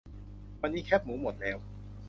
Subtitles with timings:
[0.61, 1.57] วันนี้แคบหมูหมดแล้ว